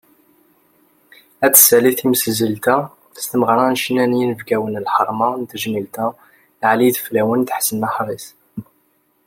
[1.45, 2.77] Ad tessali temsizzelt-agi,
[3.23, 6.07] s tmeɣra n ccna n yinebgawen n lḥerma n tejmilt-a,
[6.71, 8.25] Ɛli Ideflawen d Ḥsen Aḥris.